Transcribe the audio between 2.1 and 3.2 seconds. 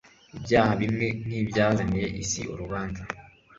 isi urubanza